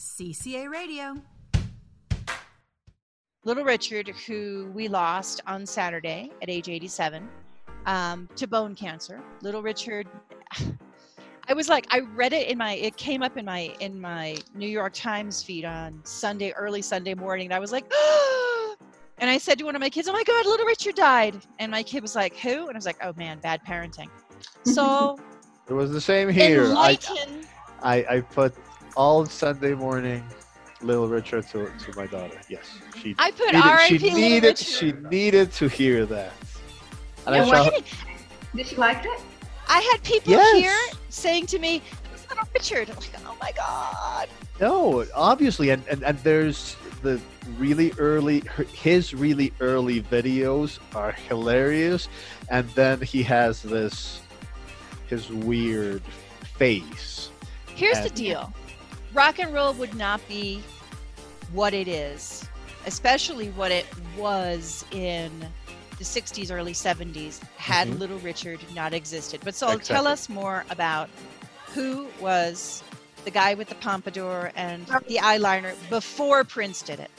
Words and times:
CCA 0.00 0.70
Radio. 0.70 1.14
Little 3.44 3.64
Richard, 3.64 4.08
who 4.08 4.70
we 4.74 4.88
lost 4.88 5.42
on 5.46 5.66
Saturday 5.66 6.30
at 6.40 6.48
age 6.48 6.70
87 6.70 7.28
um, 7.84 8.26
to 8.34 8.46
bone 8.46 8.74
cancer. 8.74 9.20
Little 9.42 9.60
Richard, 9.60 10.08
I 11.46 11.52
was 11.52 11.68
like, 11.68 11.86
I 11.90 12.00
read 12.00 12.32
it 12.32 12.48
in 12.48 12.56
my, 12.56 12.76
it 12.76 12.96
came 12.96 13.22
up 13.22 13.36
in 13.36 13.44
my 13.44 13.74
in 13.80 14.00
my 14.00 14.38
New 14.54 14.68
York 14.68 14.94
Times 14.94 15.42
feed 15.42 15.66
on 15.66 16.00
Sunday, 16.04 16.52
early 16.52 16.80
Sunday 16.80 17.12
morning, 17.12 17.48
and 17.48 17.54
I 17.54 17.58
was 17.58 17.70
like, 17.70 17.84
and 19.18 19.28
I 19.28 19.36
said 19.36 19.58
to 19.58 19.64
one 19.64 19.74
of 19.74 19.80
my 19.80 19.90
kids, 19.90 20.08
"Oh 20.08 20.12
my 20.14 20.24
God, 20.24 20.46
Little 20.46 20.66
Richard 20.66 20.94
died," 20.94 21.36
and 21.58 21.70
my 21.70 21.82
kid 21.82 22.00
was 22.00 22.16
like, 22.16 22.38
"Who?" 22.38 22.68
And 22.68 22.70
I 22.70 22.78
was 22.78 22.86
like, 22.86 22.98
"Oh 23.02 23.12
man, 23.18 23.38
bad 23.40 23.60
parenting." 23.66 24.08
So 24.64 25.18
It 25.68 25.74
was 25.74 25.92
the 25.92 26.00
same 26.00 26.30
here. 26.30 26.72
I. 26.74 26.98
I, 27.82 28.04
I 28.10 28.20
put 28.20 28.54
all 28.96 29.26
Sunday 29.26 29.74
morning 29.74 30.24
Little 30.82 31.08
Richard 31.08 31.46
to, 31.48 31.66
to 31.66 31.96
my 31.96 32.06
daughter. 32.06 32.40
Yes, 32.48 32.78
she 33.00 33.14
I 33.18 33.30
put 33.32 33.46
needed, 33.52 33.62
R.I.P. 33.62 33.98
she 33.98 34.14
needed 34.14 34.42
Richard. 34.44 34.64
she 34.66 34.92
needed 34.92 35.52
to 35.52 35.68
hear 35.68 36.06
that. 36.06 36.32
And 37.26 37.36
Yeah, 37.36 37.42
I 37.42 37.48
shall, 37.50 37.70
did- 37.70 37.84
Did 38.56 38.66
she 38.66 38.76
like 38.76 39.04
it? 39.04 39.20
I 39.68 39.80
had 39.92 40.02
people 40.02 40.32
Yes. 40.32 40.56
here 40.58 40.98
saying 41.10 41.46
to 41.46 41.58
me, 41.58 41.82
Little 42.30 42.48
Richard." 42.54 42.88
I'm 42.90 42.96
like, 42.96 43.10
"Oh 43.26 43.36
my 43.40 43.52
God." 43.52 44.28
no, 44.60 45.04
obviously, 45.14 45.70
and, 45.70 45.82
and 45.88 46.02
and 46.02 46.18
there's 46.20 46.76
the 47.02 47.20
really 47.58 47.92
early 47.98 48.42
his 48.72 49.14
really 49.14 49.52
early 49.60 50.00
videos 50.02 50.78
are 50.94 51.12
hilarious, 51.12 52.08
and 52.48 52.68
then 52.70 53.00
he 53.02 53.22
has 53.22 53.62
this 53.62 54.20
his 55.08 55.28
weird 55.30 56.02
face. 56.56 57.30
Here's 57.74 58.00
the 58.00 58.10
deal 58.10 58.52
rock 59.12 59.38
and 59.38 59.52
roll 59.52 59.72
would 59.74 59.94
not 59.94 60.26
be 60.28 60.62
what 61.52 61.74
it 61.74 61.88
is, 61.88 62.48
especially 62.86 63.48
what 63.50 63.70
it 63.70 63.86
was 64.16 64.84
in 64.92 65.30
the 65.98 66.04
60s, 66.04 66.50
early 66.50 66.72
70s, 66.72 67.40
had 67.56 67.88
Mhm. 67.88 67.98
Little 67.98 68.18
Richard 68.20 68.60
not 68.74 68.94
existed. 68.94 69.40
But 69.44 69.54
so 69.54 69.78
tell 69.78 70.06
us 70.06 70.28
more 70.28 70.64
about 70.70 71.10
who 71.74 72.08
was 72.20 72.82
the 73.24 73.30
guy 73.30 73.54
with 73.54 73.68
the 73.68 73.74
pompadour 73.76 74.50
and 74.56 74.86
the 75.08 75.16
eyeliner 75.16 75.74
before 75.90 76.42
Prince 76.44 76.82
did 76.82 77.00
it. 77.00 77.10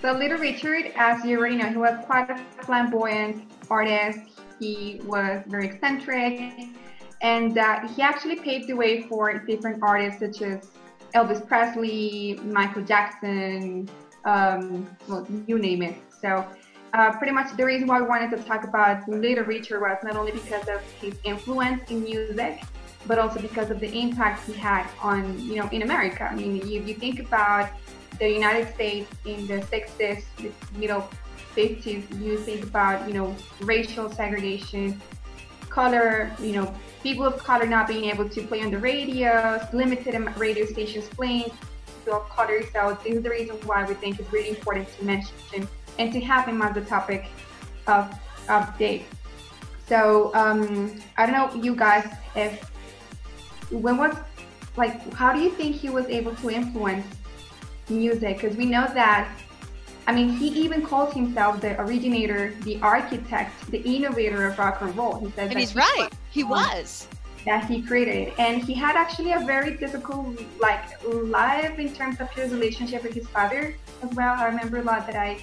So 0.00 0.12
Little 0.12 0.38
Richard, 0.38 0.92
as 0.96 1.24
you 1.24 1.38
already 1.38 1.56
know, 1.56 1.68
he 1.68 1.76
was 1.76 1.98
quite 2.06 2.30
a 2.30 2.38
flamboyant 2.62 3.50
artist. 3.68 4.20
He 4.58 5.00
was 5.04 5.42
very 5.46 5.66
eccentric, 5.66 6.68
and 7.20 7.58
uh, 7.58 7.86
he 7.88 8.02
actually 8.02 8.36
paved 8.36 8.68
the 8.68 8.74
way 8.74 9.02
for 9.02 9.38
different 9.38 9.82
artists 9.82 10.20
such 10.20 10.42
as 10.42 10.70
Elvis 11.14 11.46
Presley, 11.46 12.38
Michael 12.44 12.82
Jackson, 12.82 13.88
um, 14.24 14.88
well, 15.08 15.26
you 15.46 15.58
name 15.58 15.82
it. 15.82 15.96
So 16.20 16.46
uh, 16.92 17.12
pretty 17.16 17.32
much 17.32 17.56
the 17.56 17.64
reason 17.64 17.88
why 17.88 18.00
we 18.00 18.08
wanted 18.08 18.30
to 18.36 18.42
talk 18.44 18.64
about 18.64 19.08
Little 19.08 19.44
Richard 19.44 19.80
was 19.80 19.98
not 20.02 20.16
only 20.16 20.32
because 20.32 20.68
of 20.68 20.80
his 21.00 21.14
influence 21.24 21.90
in 21.90 22.02
music, 22.02 22.62
but 23.06 23.18
also 23.18 23.40
because 23.40 23.70
of 23.70 23.80
the 23.80 23.90
impact 23.96 24.46
he 24.46 24.52
had 24.52 24.86
on, 25.02 25.38
you 25.40 25.56
know, 25.56 25.68
in 25.70 25.82
America. 25.82 26.24
I 26.24 26.34
mean, 26.34 26.56
you, 26.68 26.82
you 26.82 26.94
think 26.94 27.20
about 27.20 27.70
the 28.18 28.28
United 28.28 28.72
States 28.74 29.10
in 29.24 29.46
the 29.46 29.60
60s, 29.60 30.24
the 30.36 30.52
middle 30.78 31.08
50s, 31.56 32.20
you 32.20 32.38
think 32.38 32.64
about, 32.64 33.06
you 33.08 33.14
know, 33.14 33.34
racial 33.60 34.10
segregation, 34.10 35.00
color, 35.70 36.30
you 36.40 36.52
know, 36.52 36.74
people 37.02 37.24
of 37.24 37.38
color 37.38 37.66
not 37.66 37.88
being 37.88 38.04
able 38.10 38.28
to 38.28 38.42
play 38.42 38.60
on 38.62 38.70
the 38.70 38.78
radios, 38.78 39.62
limited 39.72 40.14
radio 40.36 40.66
stations 40.66 41.08
playing 41.08 41.50
people 42.04 42.20
of 42.20 42.28
color. 42.28 42.62
So 42.72 42.98
this 43.04 43.14
is 43.14 43.22
the 43.22 43.30
reason 43.30 43.56
why 43.64 43.84
we 43.84 43.94
think 43.94 44.18
it's 44.18 44.32
really 44.32 44.50
important 44.50 44.88
to 44.98 45.04
mention 45.04 45.68
and 45.98 46.12
to 46.12 46.20
have 46.20 46.46
him 46.46 46.60
as 46.62 46.74
the 46.74 46.82
topic 46.82 47.26
of, 47.86 48.14
day. 48.78 49.04
So 49.86 50.32
um, 50.34 51.00
I 51.16 51.26
don't 51.26 51.34
know, 51.34 51.62
you 51.62 51.76
guys, 51.76 52.06
if 52.34 52.70
when 53.70 53.96
was 53.96 54.16
like, 54.76 55.12
how 55.14 55.32
do 55.32 55.40
you 55.40 55.50
think 55.50 55.76
he 55.76 55.88
was 55.88 56.06
able 56.06 56.34
to 56.36 56.50
influence 56.50 57.06
music? 57.88 58.40
Because 58.40 58.56
we 58.56 58.66
know 58.66 58.86
that, 58.92 59.28
I 60.10 60.12
mean, 60.12 60.30
he 60.30 60.48
even 60.48 60.82
calls 60.84 61.14
himself 61.14 61.60
the 61.60 61.80
originator, 61.80 62.52
the 62.62 62.80
architect, 62.82 63.70
the 63.70 63.80
innovator 63.82 64.44
of 64.48 64.58
rock 64.58 64.80
and 64.80 64.96
roll. 64.96 65.20
He 65.20 65.26
says 65.26 65.38
And 65.38 65.50
that 65.52 65.58
he's 65.60 65.70
he 65.70 65.78
right, 65.78 66.08
was 66.10 66.18
he 66.32 66.42
was. 66.42 67.08
that 67.46 67.64
he 67.66 67.80
created. 67.80 68.34
And 68.36 68.60
he 68.60 68.74
had 68.74 68.96
actually 68.96 69.30
a 69.30 69.38
very 69.38 69.76
difficult 69.76 70.36
like 70.58 70.82
life 71.06 71.78
in 71.78 71.94
terms 71.94 72.18
of 72.18 72.28
his 72.30 72.50
relationship 72.50 73.04
with 73.04 73.14
his 73.14 73.28
father 73.28 73.76
as 74.02 74.10
well. 74.14 74.34
I 74.36 74.46
remember 74.46 74.78
a 74.78 74.82
lot 74.82 75.06
that 75.06 75.14
i 75.14 75.38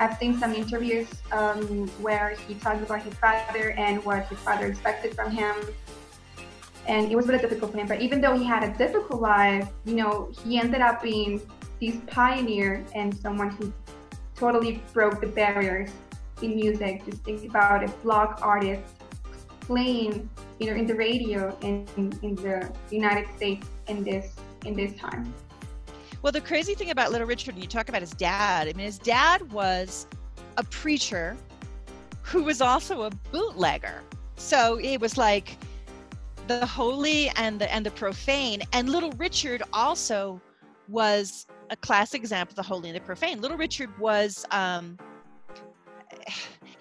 i've 0.00 0.18
seen 0.18 0.36
some 0.40 0.54
interviews 0.54 1.06
um, 1.30 1.86
where 2.02 2.34
he 2.48 2.54
talks 2.54 2.82
about 2.82 3.02
his 3.02 3.14
father 3.14 3.70
and 3.86 4.04
what 4.04 4.26
his 4.26 4.40
father 4.40 4.66
expected 4.66 5.14
from 5.14 5.30
him. 5.30 5.54
And 6.88 7.12
it 7.12 7.14
was 7.14 7.28
really 7.28 7.42
difficult 7.46 7.70
for 7.70 7.78
him. 7.78 7.86
But 7.86 8.00
even 8.00 8.20
though 8.20 8.36
he 8.36 8.44
had 8.44 8.64
a 8.64 8.76
difficult 8.76 9.20
life 9.22 9.68
you 9.84 9.94
know 9.94 10.32
he 10.42 10.58
ended 10.58 10.80
up 10.80 11.00
being 11.00 11.40
this 11.80 11.96
pioneer 12.08 12.84
and 12.94 13.16
someone 13.16 13.50
who 13.50 13.72
totally 14.40 14.82
broke 14.92 15.20
the 15.20 15.26
barriers 15.26 15.90
in 16.42 16.56
music 16.56 17.04
just 17.04 17.22
think 17.22 17.44
about 17.44 17.84
a 17.84 17.88
block 18.02 18.40
artist 18.42 18.82
playing 19.60 20.28
you 20.58 20.66
know 20.68 20.76
in 20.76 20.86
the 20.86 20.94
radio 20.94 21.56
in, 21.60 21.86
in, 21.96 22.12
in 22.22 22.34
the 22.36 22.72
United 22.90 23.26
States 23.36 23.68
in 23.86 24.02
this 24.02 24.34
in 24.64 24.74
this 24.74 24.92
time. 24.98 25.32
Well, 26.22 26.32
the 26.32 26.40
crazy 26.40 26.74
thing 26.74 26.90
about 26.90 27.12
Little 27.12 27.26
Richard, 27.26 27.54
and 27.54 27.62
you 27.62 27.68
talk 27.68 27.88
about 27.88 28.02
his 28.02 28.10
dad, 28.10 28.68
I 28.68 28.72
mean, 28.74 28.84
his 28.84 28.98
dad 28.98 29.50
was 29.52 30.06
a 30.58 30.64
preacher 30.64 31.36
who 32.22 32.42
was 32.42 32.60
also 32.60 33.02
a 33.02 33.10
bootlegger. 33.32 34.02
So 34.36 34.78
it 34.78 35.00
was 35.00 35.16
like 35.16 35.56
the 36.46 36.66
holy 36.66 37.30
and 37.36 37.60
the 37.60 37.72
and 37.72 37.86
the 37.86 37.90
profane. 37.92 38.62
And 38.72 38.90
Little 38.90 39.12
Richard 39.12 39.62
also 39.72 40.40
was 40.88 41.46
a 41.70 41.76
classic 41.76 42.20
example 42.20 42.52
of 42.52 42.56
the 42.56 42.62
holy 42.62 42.88
and 42.90 42.96
the 42.96 43.00
profane. 43.00 43.40
Little 43.40 43.56
Richard 43.56 43.96
was 43.98 44.44
um, 44.50 44.98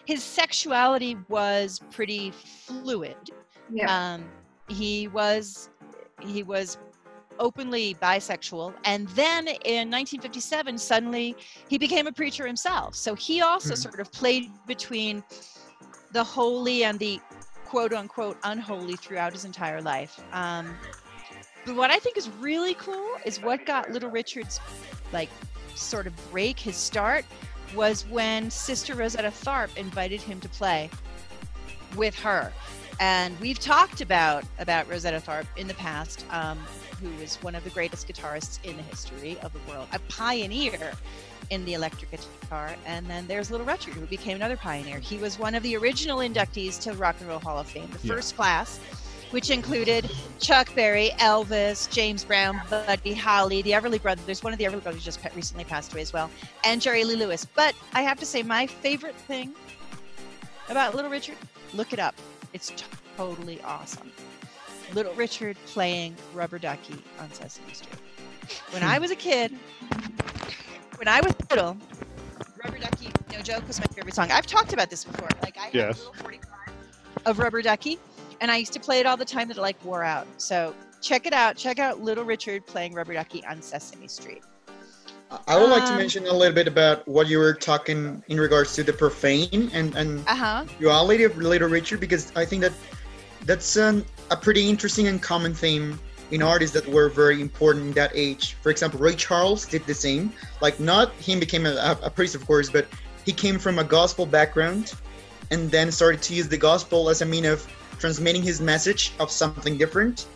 his 0.05 0.23
sexuality 0.23 1.15
was 1.29 1.79
pretty 1.91 2.31
fluid 2.31 3.15
Yeah. 3.71 4.13
um, 4.13 4.29
he 4.67 5.07
was 5.07 5.69
he 6.21 6.43
was 6.43 6.77
openly 7.39 7.95
bisexual 8.01 8.73
and 8.83 9.07
then 9.09 9.47
in 9.47 9.89
1957 9.89 10.77
suddenly 10.77 11.35
he 11.69 11.77
became 11.77 12.05
a 12.07 12.11
preacher 12.11 12.45
himself 12.45 12.93
so 12.95 13.15
he 13.15 13.41
also 13.41 13.73
Mhm. 13.75 13.77
sort 13.77 13.99
of 14.01 14.11
played 14.11 14.51
between 14.67 15.23
the 16.11 16.23
holy 16.23 16.83
and 16.83 16.99
the 16.99 17.19
quote 17.65 17.93
unquote 17.93 18.37
unholy 18.43 18.97
throughout 18.97 19.31
his 19.31 19.45
entire 19.45 19.81
life 19.81 20.19
um, 20.33 20.75
but 21.65 21.75
what 21.75 21.91
i 21.91 21.97
think 21.99 22.17
is 22.17 22.29
really 22.39 22.73
cool 22.75 23.09
is 23.25 23.41
what 23.41 23.65
got 23.65 23.89
little 23.91 24.09
richard's 24.09 24.59
like 25.13 25.29
sort 25.75 26.07
of 26.07 26.31
break 26.31 26.59
his 26.59 26.75
start 26.75 27.25
was 27.75 28.05
when 28.07 28.49
sister 28.49 28.95
rosetta 28.95 29.29
tharpe 29.29 29.75
invited 29.77 30.21
him 30.21 30.39
to 30.39 30.49
play 30.49 30.89
with 31.95 32.15
her 32.15 32.51
and 32.99 33.39
we've 33.39 33.59
talked 33.59 34.01
about 34.01 34.43
about 34.59 34.89
Rosetta 34.89 35.21
Tharpe 35.21 35.47
in 35.55 35.69
the 35.69 35.73
past, 35.75 36.25
um, 36.31 36.57
who 37.01 37.09
is 37.23 37.37
one 37.37 37.55
of 37.55 37.63
the 37.63 37.69
greatest 37.69 38.09
guitarists 38.09 38.61
in 38.65 38.75
the 38.75 38.83
history 38.83 39.39
of 39.39 39.53
the 39.53 39.59
world, 39.71 39.87
a 39.93 39.99
pioneer 40.09 40.91
in 41.49 41.63
the 41.63 41.75
electric 41.75 42.11
guitar. 42.11 42.75
And 42.85 43.05
then 43.07 43.25
there's 43.25 43.51
Little 43.51 43.65
Richard, 43.65 43.93
who 43.93 44.05
became 44.05 44.35
another 44.35 44.57
pioneer. 44.57 44.99
He 44.99 45.15
was 45.17 45.39
one 45.39 45.55
of 45.55 45.63
the 45.63 45.77
original 45.77 46.17
inductees 46.19 46.77
to 46.81 46.91
the 46.91 46.97
Rock 46.97 47.15
and 47.21 47.29
Roll 47.29 47.39
Hall 47.39 47.57
of 47.57 47.67
Fame, 47.67 47.89
the 48.01 48.05
Yeah. 48.05 48.15
first 48.15 48.35
class, 48.35 48.81
which 49.31 49.49
included 49.49 50.09
Chuck 50.39 50.73
Berry, 50.75 51.11
Elvis, 51.19 51.89
James 51.91 52.23
Brown, 52.23 52.61
Buddy 52.69 53.13
Holly, 53.13 53.61
the 53.61 53.71
Everly 53.71 54.01
Brothers. 54.01 54.25
There's 54.25 54.43
one 54.43 54.53
of 54.53 54.59
the 54.59 54.65
Everly 54.65 54.81
Brothers 54.83 55.03
just 55.03 55.19
recently 55.35 55.63
passed 55.63 55.91
away 55.93 56.01
as 56.01 56.11
well, 56.13 56.29
and 56.63 56.81
Jerry 56.81 57.03
Lee 57.03 57.15
Lewis. 57.15 57.45
But 57.55 57.75
I 57.93 58.01
have 58.01 58.19
to 58.19 58.25
say, 58.25 58.43
my 58.43 58.65
favorite 58.67 59.15
thing 59.15 59.53
about 60.69 60.95
Little 60.95 61.11
Richard, 61.11 61.37
look 61.73 61.93
it 61.93 61.99
up. 61.99 62.15
It's 62.53 62.71
totally 63.17 63.61
awesome. 63.61 64.11
Little 64.93 65.13
Richard 65.13 65.55
playing 65.67 66.15
Rubber 66.33 66.57
Ducky 66.57 66.95
on 67.19 67.31
Sesame 67.31 67.73
Street. 67.73 67.93
When 68.71 68.81
I 68.83 68.97
was 68.97 69.11
a 69.11 69.15
kid, 69.15 69.53
when 70.95 71.07
I 71.07 71.21
was 71.21 71.33
little, 71.51 71.77
Rubber 72.63 72.79
Ducky, 72.79 73.09
no 73.31 73.41
joke, 73.41 73.67
was 73.67 73.79
my 73.79 73.85
favorite 73.87 74.15
song. 74.15 74.31
I've 74.31 74.47
talked 74.47 74.73
about 74.73 74.89
this 74.89 75.03
before. 75.03 75.29
Like 75.43 75.57
I 75.59 75.65
had 75.65 75.75
Yes. 75.75 75.99
a 75.99 76.05
little 76.07 76.13
45 76.15 76.49
of 77.25 77.37
Rubber 77.37 77.61
Ducky, 77.61 77.99
and 78.41 78.49
I 78.51 78.57
used 78.57 78.73
to 78.73 78.79
play 78.79 78.99
it 78.99 79.05
all 79.05 79.17
the 79.17 79.25
time 79.25 79.47
that 79.49 79.57
it 79.57 79.61
like 79.61 79.83
wore 79.83 80.03
out. 80.03 80.27
So 80.37 80.75
check 81.01 81.25
it 81.25 81.33
out. 81.33 81.55
Check 81.57 81.79
out 81.79 82.01
Little 82.01 82.23
Richard 82.23 82.65
playing 82.65 82.93
Rubber 82.93 83.13
Ducky 83.13 83.45
on 83.45 83.61
Sesame 83.61 84.07
Street. 84.07 84.41
I 85.47 85.57
would 85.57 85.69
like 85.69 85.85
to 85.85 85.91
Um, 85.91 85.97
mention 85.99 86.25
a 86.25 86.33
little 86.33 86.55
bit 86.55 86.67
about 86.67 87.07
what 87.07 87.27
you 87.27 87.37
were 87.37 87.53
talking 87.53 88.23
in 88.29 88.39
regards 88.39 88.73
to 88.75 88.83
the 88.83 88.93
profane 88.93 89.69
and 89.73 89.95
and 89.95 90.23
Uh 90.27 90.35
huh. 90.35 90.65
duality 90.79 91.23
of 91.23 91.37
Little 91.37 91.69
Richard 91.69 91.99
because 91.99 92.31
I 92.35 92.45
think 92.45 92.61
that 92.63 92.73
that's 93.45 93.77
um, 93.77 94.03
a 94.31 94.35
pretty 94.37 94.67
interesting 94.67 95.07
and 95.07 95.21
common 95.21 95.53
theme 95.53 95.99
in 96.31 96.41
artists 96.43 96.73
that 96.73 96.87
were 96.87 97.09
very 97.09 97.41
important 97.41 97.85
in 97.87 97.93
that 97.93 98.11
age. 98.13 98.55
For 98.61 98.69
example, 98.69 98.99
Ray 98.99 99.15
Charles 99.15 99.65
did 99.65 99.85
the 99.85 99.93
same. 99.95 100.31
Like, 100.61 100.79
not 100.79 101.11
him 101.13 101.39
became 101.39 101.65
a, 101.65 101.97
a 102.03 102.09
priest, 102.09 102.35
of 102.35 102.45
course, 102.45 102.69
but 102.69 102.85
he 103.25 103.31
came 103.31 103.57
from 103.57 103.79
a 103.79 103.83
gospel 103.83 104.25
background 104.27 104.93
and 105.49 105.71
then 105.71 105.91
started 105.91 106.21
to 106.23 106.35
use 106.35 106.47
the 106.47 106.57
gospel 106.57 107.09
as 107.09 107.21
a 107.21 107.25
mean 107.25 107.45
of 107.45 107.65
transmitting 107.99 108.41
his 108.41 108.61
message 108.61 109.13
of 109.19 109.29
something 109.29 109.77
different. 109.77 110.27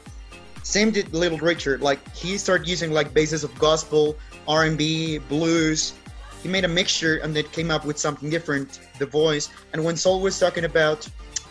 Same 0.64 0.92
did 0.92 1.14
Little 1.14 1.38
Richard. 1.38 1.82
Like, 1.82 2.00
he 2.16 2.38
started 2.38 2.68
using 2.68 2.92
like 2.92 3.14
bases 3.14 3.44
of 3.44 3.58
gospel, 3.60 4.18
R&B, 4.48 5.20
blues. 5.30 5.94
He 6.42 6.50
made 6.50 6.66
a 6.66 6.68
mixture 6.68 7.18
and 7.18 7.36
then 7.36 7.46
came 7.46 7.72
up 7.72 7.86
with 7.86 7.98
something 7.98 8.30
different, 8.30 8.80
the 9.00 9.06
voice. 9.06 9.50
And 9.74 9.84
when 9.84 9.96
Saul 9.96 10.22
was 10.22 10.38
talking 10.40 10.66
about 10.66 11.08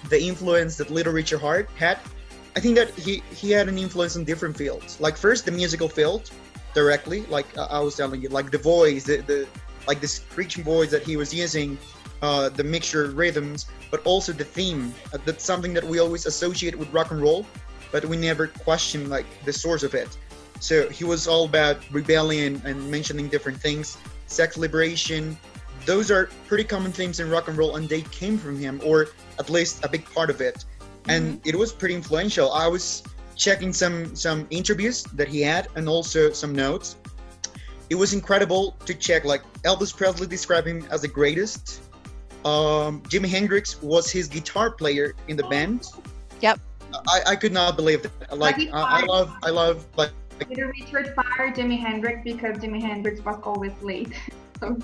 the 0.09 0.20
influence 0.23 0.76
that 0.76 0.91
Little 0.91 1.12
Richard 1.12 1.41
Hart 1.41 1.70
had, 1.76 1.99
I 2.55 2.61
think 2.61 2.76
that 2.76 2.91
he 2.91 3.23
he 3.35 3.50
had 3.50 3.69
an 3.69 3.79
influence 3.79 4.17
in 4.17 4.25
different 4.25 4.56
fields. 4.56 5.00
Like 5.00 5.17
first 5.17 5.47
the 5.47 5.53
musical 5.53 5.88
field, 5.88 6.31
directly. 6.75 7.23
Like 7.26 7.47
uh, 7.56 7.67
I 7.70 7.81
was 7.81 7.97
telling 7.97 8.23
you, 8.23 8.29
like 8.29 8.50
the 8.50 8.58
voice, 8.58 9.05
the, 9.05 9.19
the 9.19 9.47
like 9.87 10.00
the 10.00 10.08
screeching 10.08 10.64
voice 10.64 10.90
that 10.90 11.02
he 11.02 11.17
was 11.17 11.32
using, 11.32 11.79
uh, 12.23 12.49
the 12.49 12.64
mixture 12.64 13.05
of 13.05 13.17
rhythms, 13.17 13.67
but 13.90 14.05
also 14.05 14.32
the 14.32 14.44
theme. 14.44 14.94
Uh, 15.12 15.19
that's 15.25 15.44
something 15.44 15.75
that 15.75 15.84
we 15.84 15.99
always 15.99 16.26
associate 16.26 16.76
with 16.79 16.93
rock 16.93 17.11
and 17.11 17.20
roll, 17.20 17.46
but 17.90 18.05
we 18.05 18.17
never 18.17 18.46
question 18.46 19.08
like 19.08 19.26
the 19.44 19.52
source 19.52 19.82
of 19.82 19.94
it. 19.94 20.17
So 20.61 20.88
he 20.88 21.05
was 21.05 21.26
all 21.26 21.44
about 21.44 21.79
rebellion 21.90 22.62
and 22.64 22.90
mentioning 22.90 23.29
different 23.29 23.61
things, 23.61 23.99
sex 24.26 24.56
liberation. 24.56 25.37
Those 25.84 26.11
are 26.12 26.31
pretty 26.46 26.64
common 26.64 26.93
themes 26.93 27.19
in 27.19 27.29
rock 27.29 27.49
and 27.49 27.58
roll, 27.58 27.76
and 27.76 27.88
they 27.88 28.02
came 28.02 28.38
from 28.38 28.56
him, 28.56 28.81
or 28.84 29.08
at 29.40 29.50
least 29.50 29.84
a 29.84 29.88
big 29.88 30.05
part 30.14 30.31
of 30.31 30.40
it 30.40 30.64
and 31.08 31.38
mm-hmm. 31.38 31.49
it 31.49 31.56
was 31.56 31.73
pretty 31.73 31.94
influential. 31.94 32.52
I 32.52 32.69
was 32.69 33.02
checking 33.37 33.73
some 33.73 34.14
some 34.14 34.46
interviews 34.50 35.02
that 35.14 35.29
he 35.29 35.40
had 35.43 35.69
and 35.75 35.88
also 35.88 36.31
some 36.32 36.55
notes. 36.55 36.96
It 37.93 37.97
was 37.97 38.15
incredible 38.15 38.75
to 38.87 38.94
check. 38.94 39.27
Like 39.27 39.43
Elvis 39.65 39.94
Presley 39.94 40.27
described 40.27 40.67
him 40.67 40.83
as 40.91 41.03
the 41.03 41.09
greatest. 41.09 41.83
Um, 42.43 43.03
Jimi 43.03 43.29
Hendrix 43.29 43.83
was 43.83 44.11
his 44.11 44.29
guitar 44.29 44.71
player 44.71 45.15
in 45.29 45.37
the 45.37 45.43
band. 45.44 45.89
Yep. 46.41 46.59
I, 47.06 47.21
I 47.27 47.37
could 47.37 47.53
not 47.53 47.77
believe 47.77 48.03
that. 48.03 48.39
Like 48.39 48.56
I, 48.73 49.03
I 49.03 49.05
love 49.05 49.37
I 49.43 49.50
love 49.50 49.87
like. 49.99 50.11
Peter 50.49 50.73
Richard 50.81 51.15
fired 51.15 51.55
Jimi 51.55 51.79
Hendrix 51.79 52.23
because 52.25 52.56
Jimi 52.56 52.81
Hendrix 52.81 53.23
was 53.23 53.39
always 53.44 53.73
late. 53.83 54.15
So. 54.61 54.79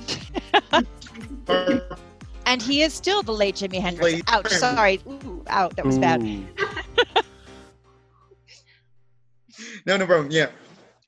And 2.47 2.61
he 2.61 2.83
is 2.83 2.93
still 2.93 3.23
the 3.23 3.33
late 3.33 3.55
Jimi 3.55 3.81
Hendrix. 3.81 4.13
Late. 4.13 4.25
Ouch, 4.27 4.49
sorry. 4.49 5.01
Ooh, 5.07 5.45
out. 5.47 5.77
That 5.77 5.87
was 5.87 5.97
Ooh. 5.97 6.01
bad. 6.01 6.21
no, 9.87 9.97
no 9.97 10.05
problem. 10.05 10.33
Yeah. 10.33 10.49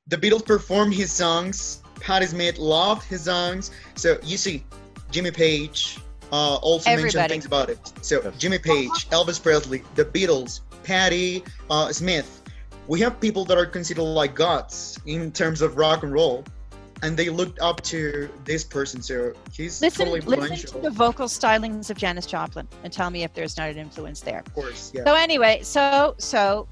The 0.07 0.17
Beatles 0.17 0.47
performed 0.47 0.95
his 0.95 1.11
songs. 1.11 1.83
Patti 2.01 2.27
Smith 2.27 2.59
loved 2.59 3.05
his 3.05 3.23
songs. 3.23 3.71
So 3.95 4.19
you 4.23 4.37
see, 4.37 4.65
Jimmy 5.11 5.31
Page 5.31 5.99
uh, 6.33 6.57
also 6.57 6.91
Everybody. 6.91 7.17
mentioned 7.17 7.31
things 7.31 7.47
about 7.47 7.71
it. 7.71 7.93
So 8.03 8.31
Jimmy 8.39 8.59
Page, 8.59 9.09
Elvis 9.11 9.43
Presley, 9.43 9.83
the 9.95 10.05
Beatles, 10.05 10.61
Patti 10.85 11.43
uh, 11.71 11.93
Smith. 11.93 12.43
We 12.87 13.01
have 13.01 13.21
people 13.21 13.45
that 13.45 13.59
are 13.59 13.67
considered 13.67 14.03
like 14.03 14.35
gods 14.35 14.99
in 15.07 15.31
terms 15.33 15.61
of 15.63 15.77
rock 15.77 16.03
and 16.03 16.13
roll 16.13 16.45
and 17.03 17.17
they 17.17 17.31
looked 17.31 17.59
up 17.61 17.81
to 17.83 18.29
this 18.45 18.65
person. 18.65 19.03
So 19.03 19.33
he's 19.53 19.81
listen, 19.81 20.07
totally 20.07 20.21
listen 20.21 20.73
to 20.73 20.79
the 20.81 20.91
vocal 20.91 21.27
stylings 21.27 21.91
of 21.91 21.97
Janis 21.97 22.27
Joplin 22.27 22.69
and 22.85 22.93
tell 22.93 23.11
me 23.11 23.23
if 23.23 23.33
there's 23.33 23.57
not 23.57 23.71
an 23.71 23.79
influence 23.79 24.21
there. 24.21 24.41
Of 24.41 24.55
course, 24.55 24.93
yeah. 24.95 25.05
So 25.05 25.15
anyway, 25.15 25.61
so 25.63 26.15
so 26.19 26.69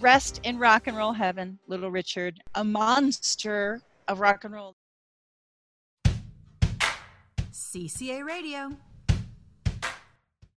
rest 0.00 0.40
in 0.44 0.58
rock 0.58 0.86
and 0.86 0.96
roll 0.96 1.12
heaven, 1.12 1.58
Little 1.66 1.90
Richard, 1.90 2.40
a 2.54 2.64
monster 2.64 3.80
of 4.08 4.20
rock 4.20 4.44
and 4.44 4.54
roll. 4.54 4.74
CCA 7.52 8.24
Radio. 8.24 8.76